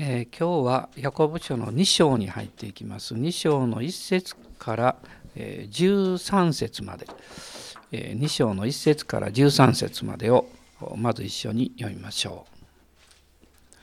[0.00, 3.16] えー、今日はヤコブ書の2章に入っていきます。
[3.16, 4.96] 2章の1節から、
[5.34, 7.08] えー、13節まで、
[7.90, 10.46] えー、2章の1節から13節までを
[10.94, 12.46] まず一緒に読みましょ
[13.74, 13.76] う。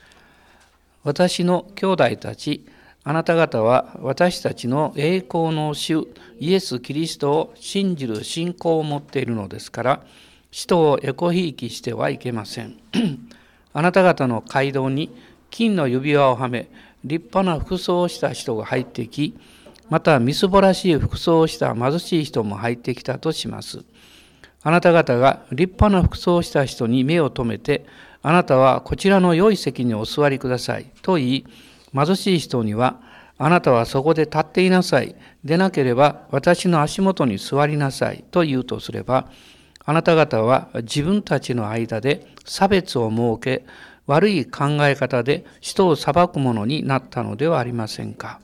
[1.04, 2.64] 私の兄弟たち、
[3.04, 6.08] あなた方は私たちの栄光の主
[6.40, 10.06] イエス・キリストを信じる信仰を持っているのですから、
[10.50, 12.78] 使徒をエコひいきしてはいけません。
[13.74, 15.14] あなた方の街道に
[15.50, 16.68] 金の指輪をはめ
[17.04, 19.34] 立派な服装をした人が入ってき
[19.88, 23.84] またみすぼらしい服装をした貧しい人も入ってきたとします。
[24.62, 27.86] あなた方が立派な服装をした人に目を留めて
[28.22, 31.46] あなたはこちらの良い席にお座りくださいと言い
[31.94, 33.00] 貧しい人には
[33.38, 35.14] あなたはそこで立っていなさい。
[35.44, 39.30] でなければ私の足元に座りなさいと言うとすれば、
[39.84, 43.66] あなた方は自分たちの間で差別を設け、
[44.06, 48.40] 悪い考え方で人を裁くものになったのではありませんか。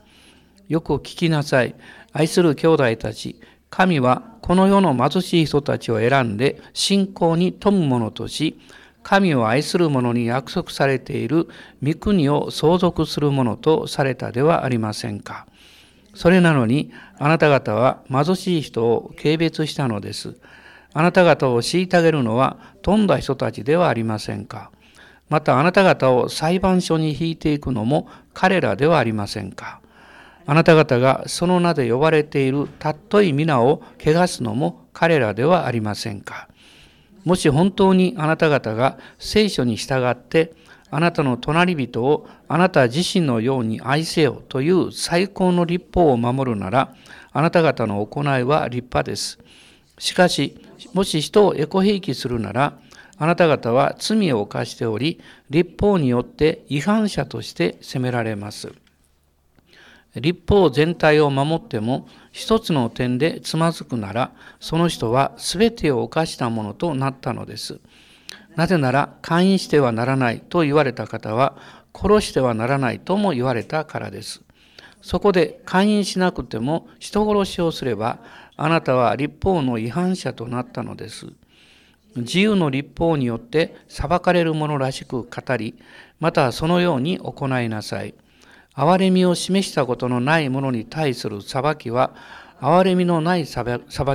[0.68, 1.74] よく聞きなさい。
[2.12, 8.58] 愛する兄弟たち、神はこの世の貧しい人たちを選んで信仰に富む者とし、
[9.02, 11.48] 神を愛する者に約束されている
[11.82, 15.46] 御国を相続する者とされたではありませんか。
[16.14, 20.36] それなのにあなた方は貧しい人を軽蔑したのです。
[20.92, 24.70] あなた方を虐げるのは富んだ人たちではありませんか。
[25.32, 29.80] またあなた方を裁判所に引いていくのも彼らではありませんか。
[30.44, 36.48] あなた方がその名で呼ばれているたっとい皆を汚すのも彼らではありませんか。
[37.24, 40.52] もし本当にあなた方が聖書に従って
[40.90, 46.94] あなたの隣人をあなた自身のように愛せよという最高の立法を守るなら
[47.32, 49.38] あなた方の行いは立派です。
[49.98, 50.60] しかし
[50.92, 52.76] もし人をエコひいきするなら
[53.18, 58.72] あなた方は罪を犯しており、立法によって違反者として責められます。
[60.16, 67.80] 立法全体を守っても一つの点でつまずくなら、その人は全てを犯したものとなったのです。
[68.56, 71.56] なぜなら、勧誘してはならないと言われた方は、
[71.94, 74.42] 殺してはならないとも言われたからです。
[75.00, 78.18] そこで勧誘しなくても人殺しをすれば、
[78.56, 81.26] あなたは立法の違反者となったのです。
[82.16, 85.74] 自由の立法によって裁かれるものらしく語り、
[86.20, 88.14] またそのように行いなさい。
[88.74, 92.14] 憐れみを示したことのないものに対する裁きは、
[92.60, 93.64] 憐れみのない裁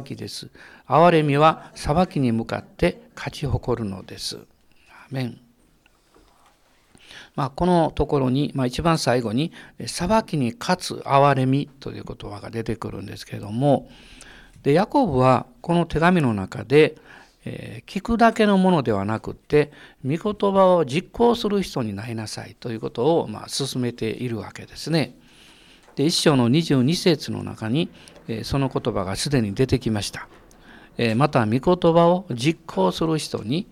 [0.04, 0.50] きです。
[0.88, 4.38] 憐れみは裁きに向かって勝ち誇るのです。
[4.90, 5.40] アメン
[7.36, 9.52] まあ、このところに、まあ、一番最後に
[9.86, 13.88] 「裁きに勝つ憐れみ」という言葉が出てくるんですけれども
[14.64, 16.98] でヤコブはこの手紙の中で
[17.50, 19.72] 「え聞くだけのものではなくって
[20.06, 25.16] 御言葉を実行する人になりなさいということをまあ進めているわけですね。
[25.96, 27.90] で一章の22節の中に、
[28.28, 30.28] えその言葉がすでに出てきました。
[30.98, 33.68] えまた御言葉を実行する人に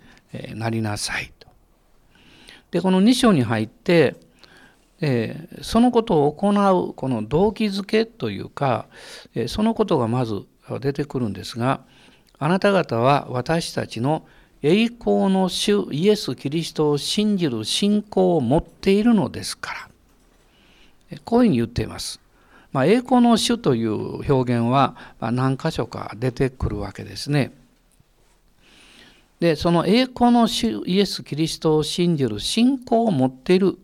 [0.54, 1.48] なりなさいと。
[2.72, 4.16] でこの2章に入って
[5.02, 8.88] えそのことを行うこの動機づけというか、
[9.36, 10.44] えそのことがまず
[10.80, 11.82] 出てくるんですが
[12.38, 14.26] あなた方は私たちの
[14.62, 19.90] 栄光の主イエス・キリストを信じる信仰を持っているのですか
[21.10, 21.20] ら。
[21.24, 22.20] こういうふうに言っています。
[22.72, 27.54] まあ、栄光の主という表現は何箇所か出てくるわけですね。
[29.40, 33.78] で、その栄光の主イエス・キリストを信じる信仰を持っている。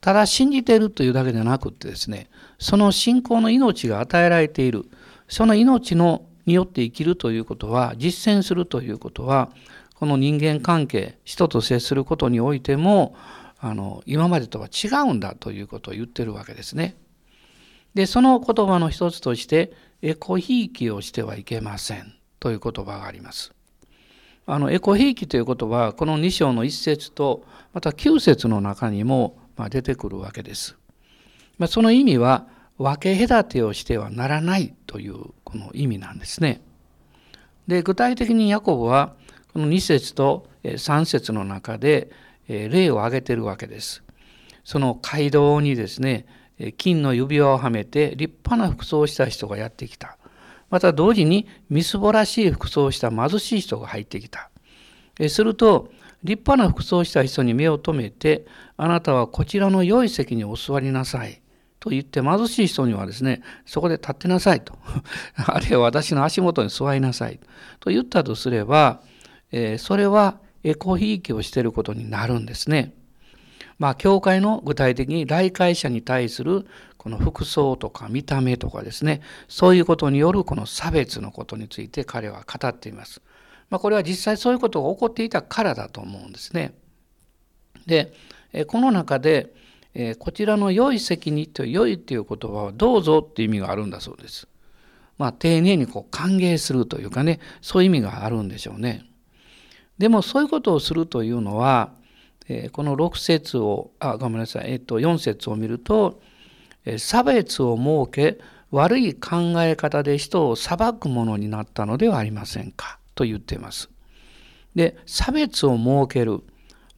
[0.00, 2.28] ただ信じているというだけでなくてですね、
[2.58, 4.84] その信仰の命が与えられている。
[5.28, 9.50] その命のによって生きるということは実践するということは
[9.94, 13.14] この人間関係人と接することにおいても
[13.60, 16.96] あの今までとは違うんだということを言ってるわけですね。
[17.94, 23.52] でその言葉の一つとしてエコひいきをしてはいけませんという言葉があります。
[24.44, 29.38] あのエコひいきということはこの2章の1節とまた9節の中にも
[29.70, 30.76] 出てくるわけです。
[31.58, 32.48] まあ、その意味は
[32.82, 36.60] 分け隔てをしてはならないというこの意味なんですね。
[37.68, 39.14] で具体的にヤコブは
[39.52, 42.10] この2節と3節の中で
[42.48, 44.02] 例を挙げてるわけです。
[44.64, 46.26] その街道にですね
[46.76, 50.18] 金の指輪をはめて立派な服装をした人がやってきた。
[50.70, 54.50] また同時にみすぼらしい服装をした貧しい人が入ってきた。
[55.28, 55.90] すると
[56.24, 58.46] 立派な服装をした人に目を留めて
[58.76, 61.41] あなたはこちらの良い席にお座りなさい。
[61.82, 64.78] と言って貧しい人にはですね、そこで立ってなさいと。
[65.34, 67.40] あるいは私の足元に座りなさい
[67.80, 69.00] と言ったとすれば、
[69.50, 72.94] えー、それはエコひいきをしていることになるんですね。
[73.80, 76.68] まあ、教会の具体的に来会者に対する
[76.98, 83.22] この服装とか見た目とかですね、そういうことによるこの差別のことについて彼は語っています。
[83.70, 86.74] まあ、これは実際そういうことが起こっていたからだと思うんですね。
[87.86, 88.12] で、
[88.68, 89.52] この中で、
[90.18, 94.48] こちらの良い責任と良いという言葉はどうぞっていう意味があるんだそうです。
[95.18, 99.04] まあ、丁寧にこう歓迎するというかね、そういう意味があるんでしょうね。
[99.98, 101.92] でもそういうことをするというのは、
[102.48, 106.20] えこの6節をあごめんなさい、えっと、4節を見ると、
[106.84, 108.40] え差別を設け
[108.70, 113.90] 悪い考え方で人を裁くものになったのではありませんかと言っています。
[114.74, 116.40] で差別を設ける、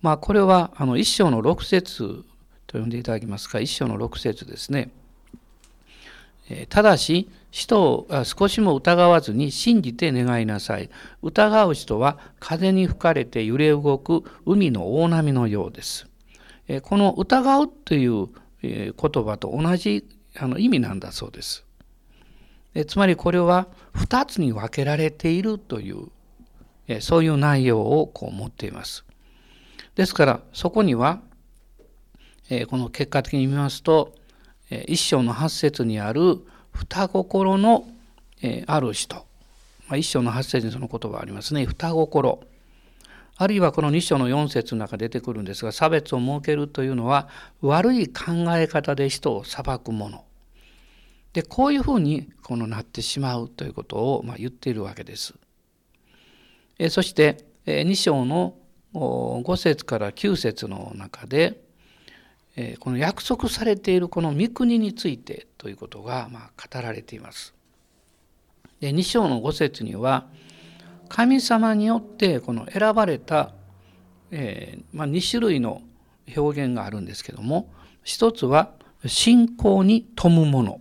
[0.00, 2.24] まあ、これはあの一章の6節
[2.74, 3.60] と呼んでいただきますか？
[3.60, 4.90] 一章の6節ですね。
[6.68, 10.90] ただし人を少しも疑わずに信じて願いなさい。
[11.22, 16.08] 疑う人は風に吹かれて揺れ動く海の大波のようです。
[16.82, 18.28] この疑うという
[18.62, 20.04] 言葉と同じ
[20.58, 21.64] 意味なんだそうです。
[22.88, 26.08] つまりこれは2つに分けられているという
[27.00, 29.04] そういう内容をこう持っています。
[29.94, 31.20] ですからそこには
[32.50, 34.14] えこの結果的に見ますと
[34.86, 36.38] 一章の8節にある
[36.72, 37.86] 双心の
[38.42, 39.16] えある人、
[39.88, 41.64] まあ、一章の8節にその言葉ありますね。
[41.64, 42.40] 双心。
[43.36, 47.28] あるいはこの2章の4節の中出てくるんですが差別を設けるというのは
[47.62, 50.24] 悪い考え方で人を裁くもの。
[51.32, 55.34] でこういうふうにこのなってしまうということをま言っているわけです。
[56.78, 58.54] えそしてえ2章の
[58.92, 61.63] 5節から9節の中で
[62.78, 67.54] この約束されているこの御国についてということがま語られています。
[68.80, 70.26] で2章の5節には
[71.08, 73.52] 神様によってこの選ばれた、
[74.30, 75.82] えー、まあ、2種類の
[76.36, 77.72] 表現があるんですけども
[78.02, 78.72] 一つは
[79.06, 80.80] 信仰に富むもの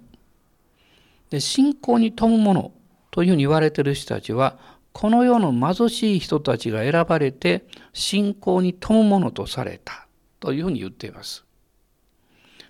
[1.29, 2.71] で信仰に富むもの
[3.11, 4.57] というふうに言われてる人たちは
[4.91, 10.07] この世の貧しい人たちが選ばれて信仰に富むものとされた
[10.39, 11.43] というふうに言っています。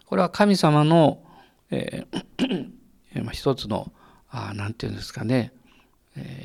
[0.05, 1.19] これは神様の、
[1.71, 3.91] えー、一つの
[4.31, 5.51] 何て言うんですかね、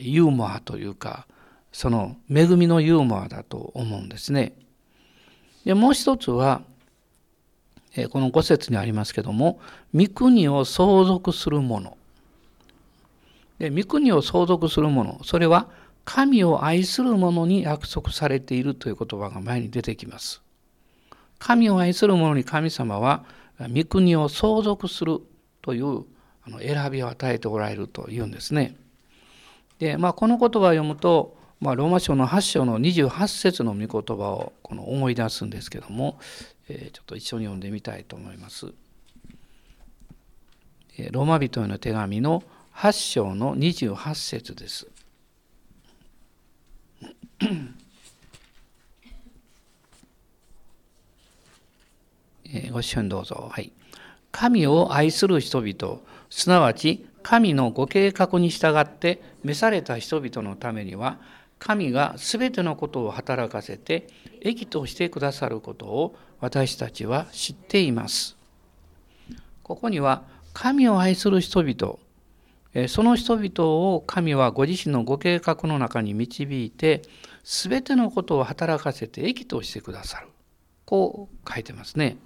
[0.00, 1.26] ユーモアというか
[1.72, 4.54] その恵みのユーモアだと思うんですね。
[5.64, 6.62] でもう一つは、
[8.10, 9.60] この五節にありますけども
[9.94, 11.96] 御国を相続するもの
[13.58, 15.68] で御国を相続するものそれは
[16.04, 20.42] 神を愛する者に約束されているという言葉が前に出てきます。
[21.38, 23.24] 神を愛する者に神様は
[23.60, 25.20] 御国を相続する
[25.62, 26.04] という
[26.60, 28.76] 選びを与えておられるというんですね。
[29.78, 36.18] で、まあ、この言葉を読むと、まあ、ローマ書の8章の28節の御言葉をこの思い出すんですけども、
[36.68, 38.66] えー、ちょっと一緒に読んでみたいと思います。
[41.12, 42.42] ローマ人への手紙の
[42.74, 44.88] 8章の28節です。
[52.52, 53.48] えご一緒にどうぞ。
[53.50, 53.72] はい。
[54.30, 56.00] 神を愛する人々、
[56.30, 61.18] すなわち神のご計画に従って召された人々のためには、
[61.58, 64.06] 神が全てのことを働かせて
[64.40, 68.36] 益としてくださることを私たちは知っています。
[69.62, 70.22] ここには
[70.54, 71.98] 神を愛する人々、
[72.88, 77.02] その人々を神はご自身のご計画の中に導いて
[77.42, 80.28] 全てのことを働かせて益としてくださる。
[80.84, 82.16] こう書いてますね。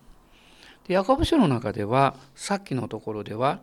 [0.86, 3.60] でヤコブ書の中ではさっきのところでは、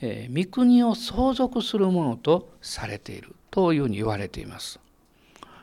[0.00, 4.80] えー、御国を相続するものとされているというふうに言われています。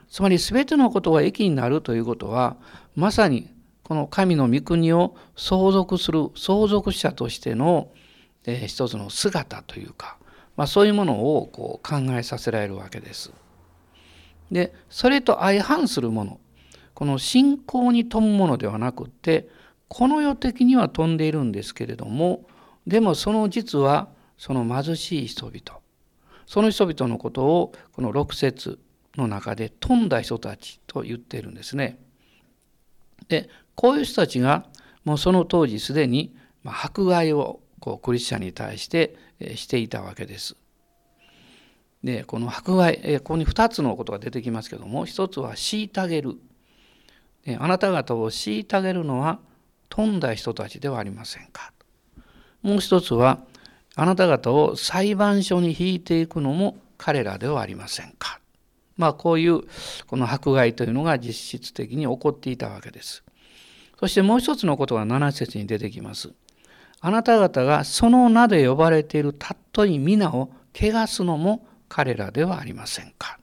[0.10, 2.58] つまり全てのことが益になるということは
[2.96, 3.50] まさに
[3.84, 7.90] この神の御国を相続する相続者としての、
[8.46, 10.18] えー、一つの姿というか、
[10.58, 13.32] まあ、そういうものをこう考えさせられるわけです。
[14.52, 16.40] でそれと相反するもの
[16.94, 19.48] この信仰に富むものではなくって
[19.94, 22.46] この世的には飛んでいるんですけれども
[22.88, 24.08] でもその実は
[24.38, 25.82] その貧しい人々
[26.46, 28.80] その人々のことをこの6節
[29.18, 32.00] の中で飛んだ人たちと言っているんですね。
[33.28, 34.66] でこういう人たちが
[35.04, 36.34] もうその当時すでに
[36.64, 39.18] 迫害をこうクリスチャンに対して
[39.56, 40.56] していたわけです。
[42.02, 46.38] でこの迫害ここに2つのことが出てきますけども一つは虐げる
[47.60, 49.42] あなた方を虐げるのは
[49.92, 51.74] 富んだ人たちではありませんか？
[52.64, 53.40] もう一つは
[53.96, 58.40] あなた方を裁判所に引いていくのも彼らではありませんか？
[58.96, 59.64] まあこういう
[60.08, 63.24] この迫害というのが実質的に起こっていたわけです。
[64.00, 66.32] そしてもう一つのことが7節に出てきます。
[67.02, 73.40] あなた方がその名で呼ばれているたっとい皆を汚すのも彼らではありませんか？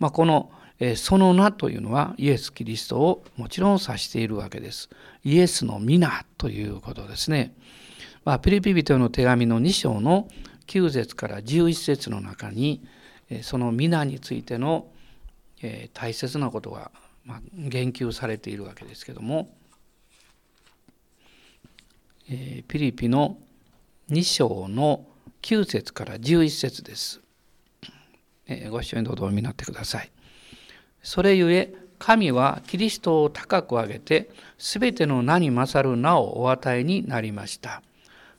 [0.00, 0.50] まあ、この
[0.96, 4.88] その名というのはイエス・キリストをもちろん指しているわけです。
[5.24, 7.54] イエスの皆ということですね。
[8.24, 10.28] まあ、ピリピ人の手紙の2章の
[10.66, 12.82] 9節から11節の中に
[13.42, 14.88] その皆についての
[15.94, 16.90] 大切なことが
[17.54, 19.50] 言及されているわけですけども
[22.26, 23.38] ピリピの
[24.10, 25.06] 2章の
[25.42, 27.20] 9節から11節です。
[28.70, 30.10] ご一緒にどうぞお読みになってください。
[31.02, 37.82] それゆえ神はキリストを高く上げてすべての名に勝る名をお与えになりました。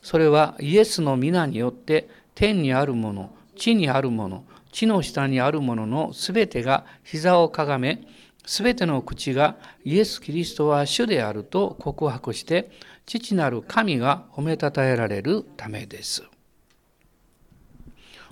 [0.02, 8.02] それはイエスの皆によって天にあるもの地にあるもの地の下にあるもののすべてが膝をかがめ
[8.46, 12.72] すべての口がイエス・キリストは主であると告白して
[13.06, 16.24] 父なる神が褒めたたえられるためです。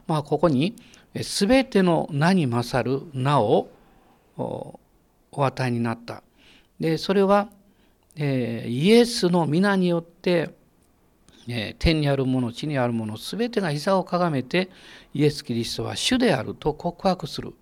[0.07, 0.75] まあここに
[1.21, 3.69] すべての名に勝る名を
[5.37, 6.23] お与えになった。
[6.79, 7.47] でそれは、
[8.15, 10.49] えー、イエスの皆によって、
[11.47, 14.69] えー、天にあるもの地にあるもの全てが膝をかがめて
[15.13, 17.53] イエス・キリストは主であると告白する、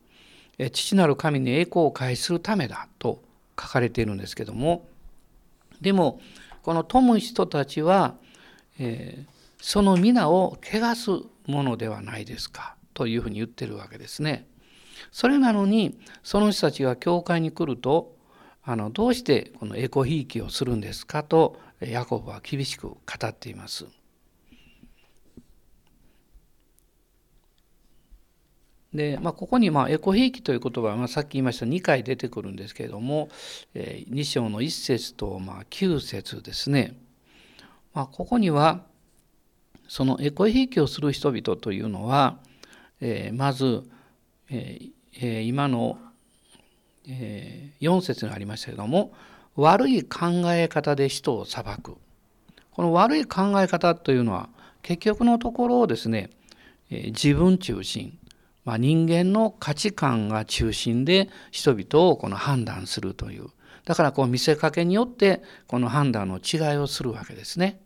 [0.58, 3.22] えー、父なる神に栄光を返するためだと
[3.60, 4.88] 書かれているんですけども
[5.82, 6.20] でも
[6.64, 8.16] この富む人たちは、
[8.80, 9.26] えー、
[9.62, 11.12] その皆を汚す
[11.46, 14.48] ものではないですかというふうに言ってるわけですね。
[15.12, 18.16] それなのにその人たちが教会に来ると
[18.64, 22.98] あのどうしてこのエコひいきをするんですかとヤコブは厳しく語
[23.28, 23.86] っています。
[28.96, 33.28] でまあ、ここにまあエコひいきという言葉は、まあ、さっき言いました2回出てくるんですけれども、
[33.74, 36.98] えー、2章の1節とまあ9節ですね、
[37.94, 38.86] まあ、ここには
[39.90, 42.38] そのエコひいきをする人々というのは、
[43.02, 43.84] えー、まず
[44.50, 45.98] えー、今の、
[47.08, 49.14] えー、4節にありましたけども
[49.56, 51.96] 悪い考え方で人を裁く
[52.72, 54.50] この悪い考え方というのは
[54.82, 56.30] 結局のところをですね、
[56.92, 58.18] えー、自分中心、
[58.66, 63.48] まあ、人間の価値観が中心で人々をこの判断するという
[63.86, 67.80] だからこう見せかけによってこの判断の違いをするわけですね。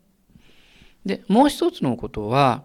[1.04, 2.62] でもう一つのことは、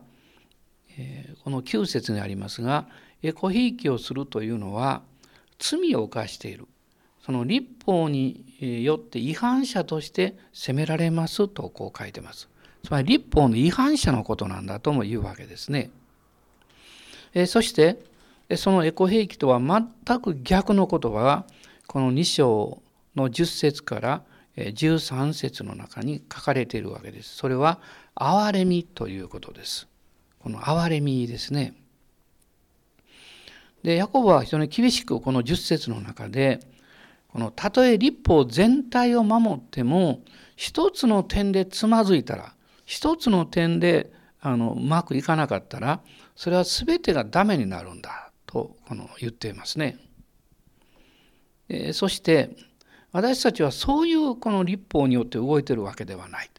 [0.98, 2.88] え、この9節にありますが
[3.22, 5.02] エコひいきをするというのは
[5.60, 6.68] 罪を犯している
[7.25, 8.46] その立法に
[8.84, 12.48] よって違反者として責められますとこう書いてます。
[12.84, 15.90] つまり立法の違反者のことなんだとも言うわけですね。
[17.34, 17.98] えそして
[18.56, 21.46] そのエコ兵器とは全く逆の言葉が
[21.88, 22.84] この2章
[23.16, 24.24] の10節から
[24.56, 27.36] 13節の中に書かれているわけです。
[27.36, 27.80] それは
[28.14, 29.88] 憐れみということです。
[30.46, 31.74] この憐れみですね。
[33.82, 36.60] でヤコブは非常に厳しくこの10節の中で
[37.30, 40.22] このたとえ立法全体を守っても
[40.56, 42.54] 一つの点でつまずいたら
[42.86, 46.02] 一つの点であのうまくいかなかったら
[46.36, 49.98] それは全てがダメになるんだとこの言っていますね。
[51.70, 52.56] えそして
[53.12, 56.52] 私たちはそういうこの立法によって動いてるわけではない。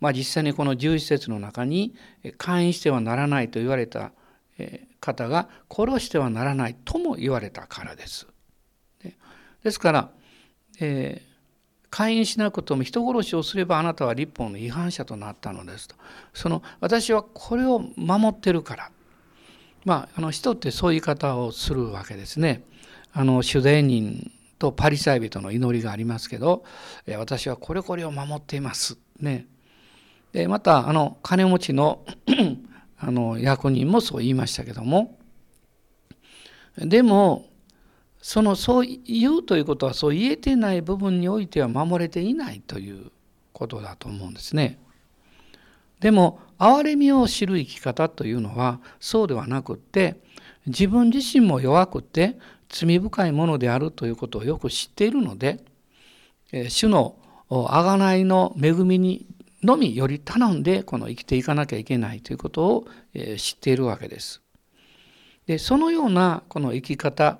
[0.00, 1.94] まあ、実際にこの11節の中に
[2.38, 4.12] 会員してはならないと言われた
[5.00, 8.26] 方が殺してはならないとも言われたからです。
[9.62, 10.10] ですから、
[10.80, 15.96] えー、会員しなくとも人殺しをすればあなたは立法の違反者となったのですと。
[16.32, 18.90] その私はこれを守ってるから。
[19.84, 22.64] まあ、あの人ってそういう言い方をするわけですね。
[23.12, 26.64] あの主税人とパリサイ人の祈りがありますけど、
[27.18, 28.98] 私はこれこれを守っています。
[29.18, 29.46] ね。
[30.32, 32.04] でまたあの金持ちの
[32.98, 35.18] あの役人もそう言いましたけども
[36.76, 37.46] でも
[38.22, 43.10] そのそう言うということはそう言えてない部分においては守れていないという
[43.52, 44.78] ことだと思うんですね。
[46.00, 50.16] でも憐れみを知る生き方というのはそうではなくって
[50.66, 55.62] 自分自身も弱くて罪深いものであるということをよく知っているので
[56.68, 57.16] 主の
[57.50, 59.26] 贖いの恵みに
[59.62, 62.86] のみより頼んでこの生きていかなきゃいけないということを
[63.36, 64.42] 知っているわけです。
[65.46, 67.38] でそのようなこの生き方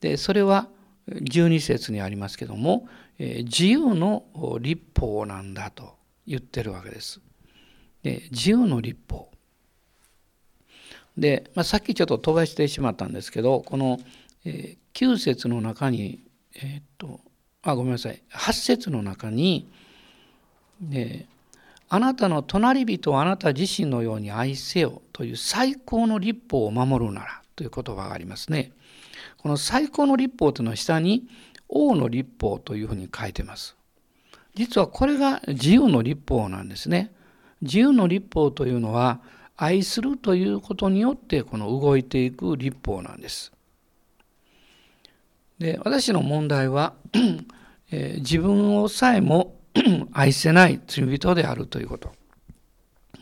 [0.00, 0.68] でそれは
[1.08, 4.24] 12節にありますけども自由の
[4.60, 5.96] 立法なんだと
[6.26, 7.20] 言ってるわけです。
[8.02, 9.30] で自由の立法。
[11.18, 13.98] で、まあ、さっきちょっと飛ばしてしまったんですけどこの
[14.44, 16.22] 9節の中に、
[16.54, 17.20] えー、っと
[17.62, 19.70] あごめんなさい8節の中に、
[20.80, 21.26] ね、
[21.92, 28.70] あなたの隣人をあなた自身のように愛せよという最高の立法を守るならという言葉がありますね。
[29.38, 31.26] この最高の立法というのは下に
[31.68, 33.76] 王の立法というふうに書いてます。
[34.54, 37.12] 実はこれが自由の立法なんですね。
[37.60, 39.20] 自由の立法というのは
[39.56, 43.52] 愛するということによってこの動いていく立法なんです。
[45.58, 46.94] で私の問題は、
[47.90, 49.59] えー、自分をさえも
[50.12, 52.12] 愛せない罪人であるということ。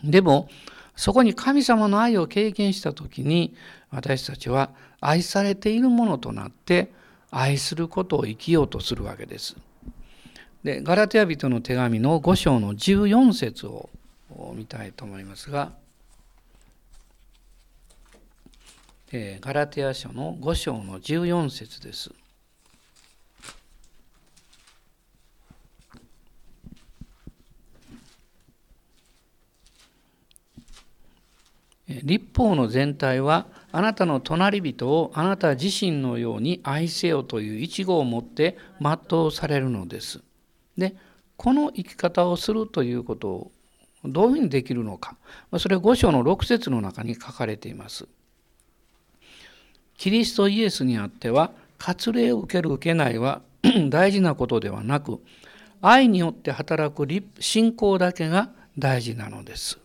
[0.03, 0.49] でも
[0.95, 3.55] そこに神様の愛を経験した時に
[3.89, 6.91] 私たちは愛されているものとなって
[7.31, 9.55] 愛することを生きようとするわけです。
[10.63, 13.89] でガラテヤ人の手紙の5章の14節を
[14.55, 15.71] 見たいと思いますが、
[19.11, 22.11] え、ガラテヤ書の5章の14節です。
[31.89, 40.21] 立法の全体はあなたの隣人をあなた自身のように愛せよという一語を持って全うされるのです。
[40.77, 40.95] で
[41.35, 43.51] この生き方をするということを
[44.05, 45.17] どういうふうにできるのか
[45.57, 48.07] それは5章の6節の中に書かれています。
[49.97, 53.41] キリストイエスにあっては割礼を受ける受けないは
[53.89, 55.21] 大事なことではなく
[55.81, 57.07] 愛によって働く
[57.39, 59.79] 信仰だけが大事なのです。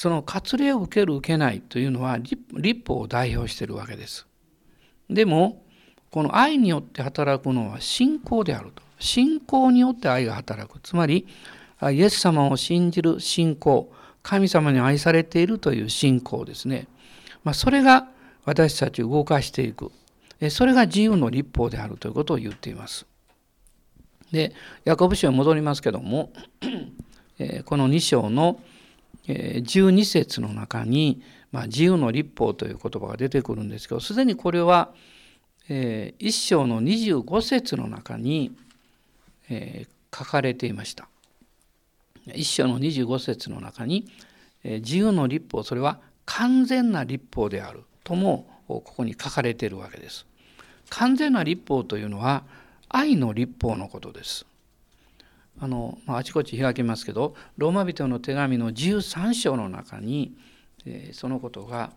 [0.00, 2.38] その割礼を受ける受けないというのは立
[2.86, 4.26] 法を代表しているわけです。
[5.10, 5.62] でも
[6.10, 8.82] この愛によって働くのは信仰であると。
[8.98, 10.80] 信仰によって愛が働く。
[10.80, 11.26] つまり
[11.82, 13.92] イエス様を信じる信仰
[14.22, 16.86] 神様に愛されているという信仰ですね。
[17.44, 18.08] まあ、それが
[18.46, 19.92] 私たちを動かしていく。
[20.48, 23.04] それが自由の立法であるということを言っています。
[24.32, 24.54] で、
[24.86, 26.32] ヤコブ書に戻りますけども、
[27.66, 28.60] この2章の
[29.26, 34.92] 12節の中に、まあ、自由の立法という言葉が出てくるんですけどすでにこれは、
[35.68, 38.52] え1章の25節の中に、
[40.12, 41.08] 書かれていました。
[42.26, 44.06] 1章の25節の中に、
[44.64, 50.26] 自由の立法それは完全な立法であるともここに書かれているわけです。
[50.90, 52.44] 完全な立法というのは
[52.88, 54.46] 愛の立法のことです。
[55.58, 60.34] あの、まあ、あちこち開けますけどローマ人の手紙の13章の中に、
[60.86, 61.92] えー、そのことが、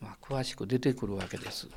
[0.00, 1.68] まあ、詳しく出てくるわけです。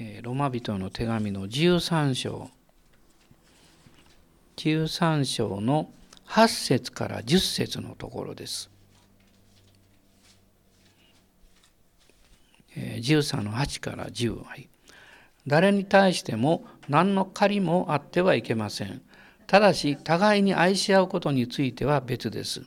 [0.00, 2.50] えー、ローマ人の手紙の13章
[4.56, 5.90] 13章の
[6.26, 8.70] 8節から10節のところです。
[12.76, 14.68] 13の8から10、はい、
[15.48, 19.00] 誰に対しても何の借りもあってはいけません。
[19.46, 22.62] ただし、互いに愛し合うことについては別です。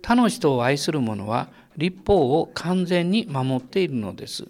[0.00, 4.46] 他の人を愛する者は立法を完全に守っているのです。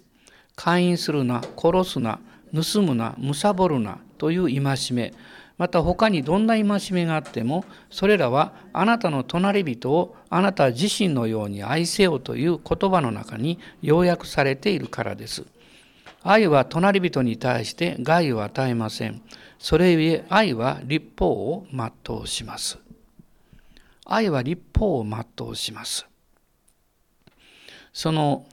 [0.55, 2.19] 勧誘するな、殺すな、
[2.53, 5.13] 盗むな、貪るなという戒め、
[5.57, 15.45] また他にどんな戒めがあっても、それらはあなたの隣人をあなた自身のように愛せよという言葉の中に要約されているからです。
[16.27, 19.21] 愛は隣人に対して害を与えません。
[19.59, 22.79] それゆえ愛は立法を全うします。
[24.07, 26.07] 愛は立法を全うします。
[27.93, 28.47] その、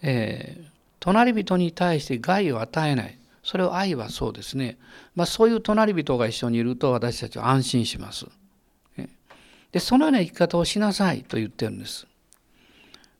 [0.00, 3.18] えー、隣人に対して害を与えない。
[3.42, 4.78] それを愛はそうですね。
[5.16, 8.26] まあ、そういう隣人が一緒にいると私たちは安心します。
[9.72, 12.06] で、そのような生き方をしなさいと言ってるんです。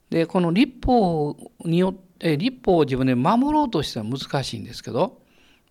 [0.09, 5.21] で、この立法によってえ立法を自分で守ろうとしては難しいんですけど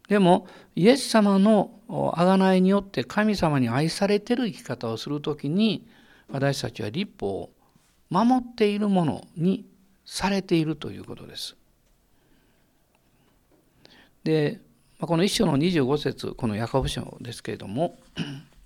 [0.08, 5.86] でもイエス様の贖いによって神様に愛されてる生き方をする時に
[6.30, 7.50] 私たちは立法を
[8.10, 9.66] 守っているものに
[10.06, 11.58] されているということです。
[14.24, 14.62] で
[15.00, 17.98] この一章の25節このヤコブ書ですけれども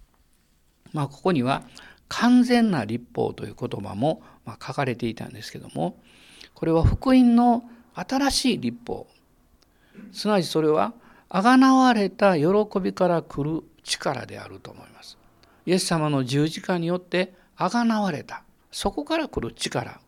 [0.93, 1.63] まあここには
[2.07, 5.99] 完全な立法という言葉も書かれていたんですけども
[6.53, 9.07] これは福音の新しい立法
[10.11, 10.93] すなわちそれは
[11.29, 12.45] あがなわれた喜
[12.81, 15.17] びから来る力であると思います。
[15.65, 19.99] イエス様の十字架によってあがなわれたそこから来る力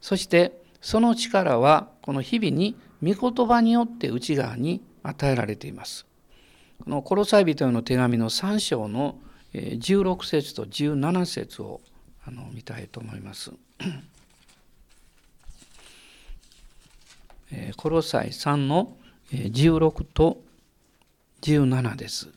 [0.00, 6.06] そしてその力はこの日々に御言葉によって内側に与えられています。
[6.84, 9.16] このコロサイ人への手紙の3章の
[9.54, 11.80] 16節と17節を
[12.52, 13.52] 見たいと思います。
[17.76, 18.96] コロサイ3の
[19.30, 20.42] 16と
[21.42, 22.28] 17です。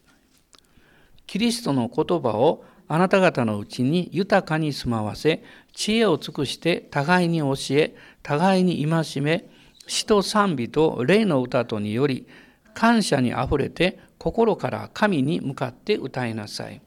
[1.25, 9.45] キリストの言葉をあなた方のうちに豊かに住まわせ、知恵を尽くして互いに教え、互いに戒め、
[9.87, 12.27] 詩と賛美と霊の歌とにより、
[12.73, 16.81] 感謝にあふれて心から神に向かって歌いなさい。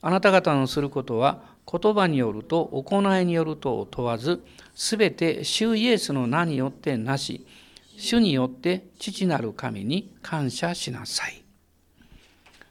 [0.00, 4.42] あなた方のすることは言葉によると行いによるとを問わず、
[4.74, 7.46] すべて主イエスの名によってなし、
[7.96, 11.44] 主によって父なる神に感謝しなさい。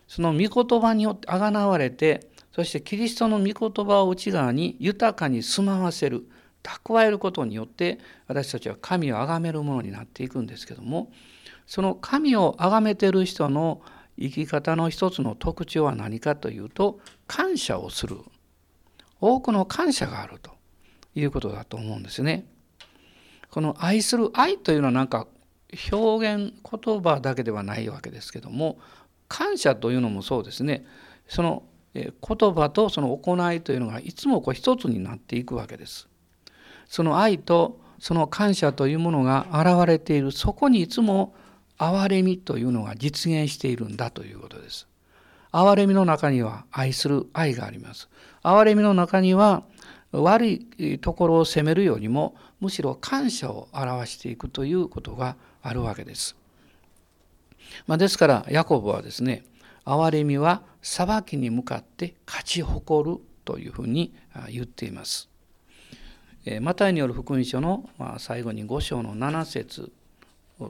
[0.07, 6.27] その御言葉によってあがなわれて、そしてキリストの御言葉を内側に豊かに住まわせる、
[6.61, 11.11] 蓄えることによって私たちは神を崇めるものになっていくんですけども、
[11.65, 13.81] その神を崇めてる人の
[14.19, 18.17] 生き方の一つの特徴は何かというと、感謝をする。
[19.19, 20.51] 多くの感謝があると
[21.15, 22.45] いうことだと思うんですね。
[23.53, 25.27] この愛する愛というのはなんか
[25.91, 28.79] 表現言葉だけではないわけですけども
[29.27, 30.83] 感謝というのもそうですね
[31.27, 31.61] その
[31.93, 32.11] 言
[32.55, 36.07] 葉とその行いというのがいつもこう一つになっていくわけです。
[36.87, 41.35] その愛とその感謝というものが現れているそこにいつも
[41.77, 44.87] 憐れみというのが実現しているんだということです。
[45.51, 48.09] 憐れみの中には愛する愛があります。
[48.41, 49.61] 憐れみの中には
[50.13, 56.35] 悪いところを責めるよりもむしろ感謝を表していくということがあるわけです。
[57.87, 59.43] まあ、ですからヤコブはですね
[59.85, 64.13] 憐れみは裁きに向かって勝ち誇るというふうに
[64.49, 65.29] 言っています。
[66.61, 69.91] マタイによる福音書の最後に5章の7節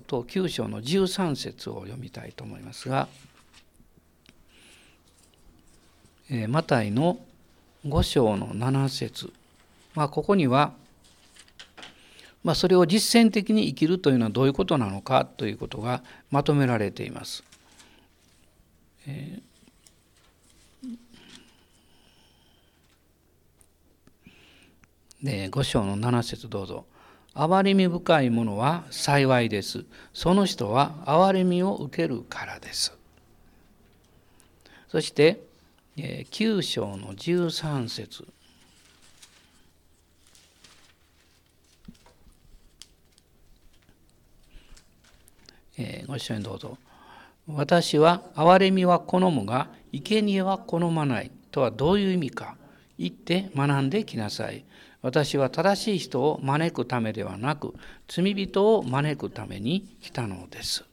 [0.08, 3.08] と9章の13節を読みたいと思いますが
[6.47, 7.17] マタイの
[7.86, 9.34] 5章の7節
[9.96, 10.74] まあ、ここには、
[12.43, 17.43] まあ、それを実践的に生きるというのはどういうことなのかということがまとめられています。
[19.06, 20.98] えー、
[25.24, 26.86] で5章の7節どうぞ。
[27.36, 29.86] 憐れみ深いものは幸いです。
[30.13, 32.93] その人は憐れみを受けるからです。
[34.89, 35.41] そして
[35.95, 38.27] 9章の13節
[45.77, 46.77] えー、ご一緒にどうぞ。
[47.47, 52.56] 私は憐れみは好むが生贄は好まないとはどういう意味か
[52.97, 54.65] 言って学んできなさい。
[55.01, 57.73] 私は正しい人を招くためではなく
[58.08, 60.86] 罪人を招くために来たのです。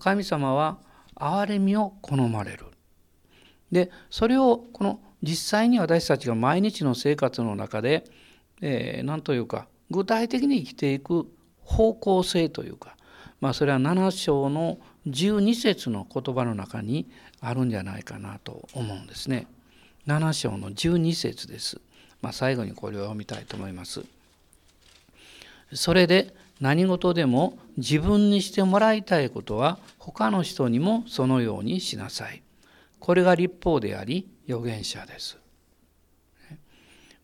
[0.00, 0.78] 神様は
[1.14, 2.73] 憐れみを好まれる。
[3.74, 8.04] でそれをこの実際に私たちが毎日の生活の中で
[8.60, 11.26] 何、えー、というか具体的に生きていく
[11.64, 12.96] 方向性というか、
[13.40, 17.10] まあ、それは7章の12節の言葉の中に
[17.40, 19.48] あるんじゃないかなと思うんですね。
[20.06, 21.80] 7章の12節です。
[22.22, 24.04] まあ、最後にこれを読みたいと思います。
[25.72, 32.43] それで何事でも自分にしてもらいたいことは他の人にもそのようにしなさい。
[33.04, 35.36] これが立法であり預言者です。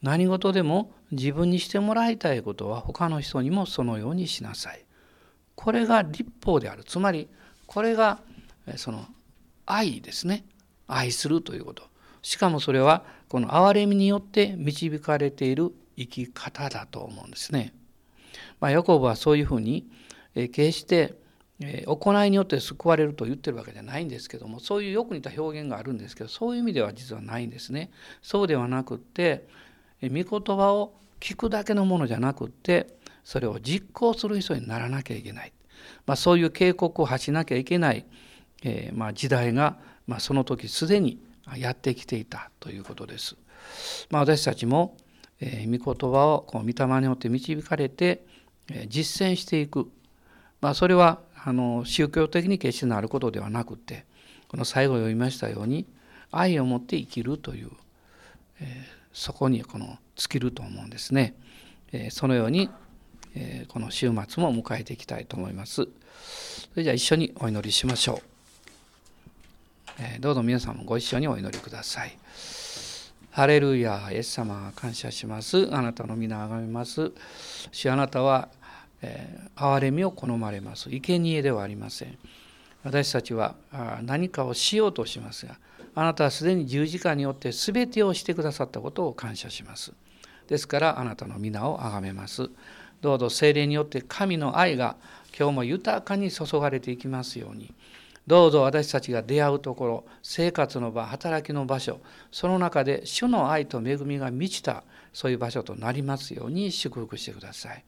[0.02, 4.84] 何事でも自分にしてもらいたいことは他の人にもそのようにしなさい。
[5.54, 6.84] これが立法である。
[6.84, 7.30] つまり
[7.66, 8.20] これが
[8.76, 9.06] その
[9.64, 10.44] 愛ですね。
[10.86, 11.84] 愛するということ。
[12.20, 17.72] しかもそれはこの憐れみによって導かれている生き方だと思うんですね。
[18.60, 19.88] まあ、ヤコブはそういうふうに
[20.34, 21.14] 決して
[21.86, 27.90] 行いによって救われると言ってるわけじゃないんですけどもそういうよく似た表現があるんですけどそういう意味では実はないんですね。
[28.22, 29.46] そうではなくって
[30.02, 32.86] 御言葉を聞くだけのものじゃなくって
[33.24, 35.52] それを実行する人にならなきゃいけない、
[36.06, 38.06] まあ、そういう警告を発しなきゃいけない、
[38.64, 41.20] えー、まあ時代が、まあ、その時すでに
[41.56, 43.36] やってきていたということです。
[44.08, 44.96] ま、私たちも、
[45.40, 48.24] えー、御言葉をこう御霊によって導かれて、
[48.70, 49.90] え、実践していく、
[50.60, 54.04] ま、それはあの宗教的に決してなることではなくて
[54.48, 55.86] この最後読みましたように
[56.30, 57.70] 愛を持って生きるという、
[58.60, 61.34] えー、そこにこの尽きると思うんですね。
[61.92, 62.70] えー、そのように、
[63.34, 65.84] えー、この週末も迎えていきたいと思います。
[65.84, 65.90] そ
[66.76, 68.30] れじゃあ一緒にお祈りしましょう。
[69.98, 72.16] えどうぞ皆さんもご一緒にお祈りください。
[73.30, 75.68] ハレルヤ、イエス様感謝します。
[75.72, 77.12] あなたの皆あがめます。
[77.70, 78.48] 主あなたは
[79.56, 80.90] 憐れみを好まれます。
[80.90, 82.18] 生贄ではありません。
[82.82, 83.56] 私たちは
[84.02, 85.58] 何かをしようとしますが、
[85.94, 89.92] あなたはすでに十字架によって全てをしてくださったことを感謝します。
[90.48, 92.48] ですからあなたの皆をあがめます。
[93.00, 94.96] どうぞ精霊によって神の愛が
[95.38, 97.72] 今日も豊かに注がれていきますように、
[98.26, 107.84] どうぞ私たちが出会うところ生活の場働きの場所その中で主の愛と恵みが満ちたそういう場所となりますように祝福してください。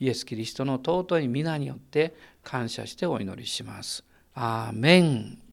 [0.00, 4.02] イエス・キリストの尊い皆によって感謝してお祈りします。
[4.34, 5.38] アーメン